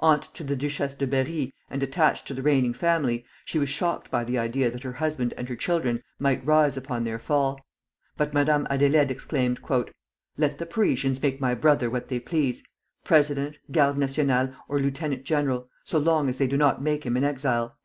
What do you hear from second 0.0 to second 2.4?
Aunt to the Duchesse de Berri and attached to the